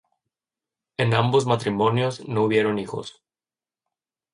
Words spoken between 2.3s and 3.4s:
hubieron hijos.